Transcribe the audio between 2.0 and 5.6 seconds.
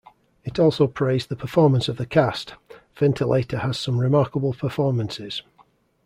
cast: Ventilator has some remarkable performances.